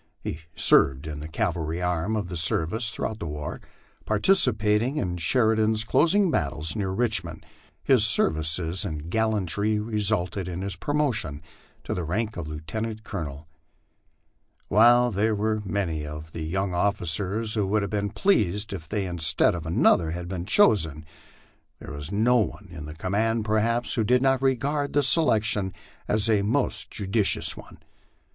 [0.19, 3.61] He served in the cavalry arm of the service through out the war,
[4.03, 7.45] participating in Sheridan's closing battles near Richmond,
[7.83, 11.39] his ser vices and gallantry resulting in his promotion
[11.83, 13.47] to the rank of lieutenant colo nel.
[14.69, 19.05] While there were many of the young officers who would have been pleased if they
[19.05, 21.05] instead of another had been chosen,
[21.77, 25.75] there was no one in the command, perhaps, who did not regard the selection
[26.07, 27.77] as a most judicious one.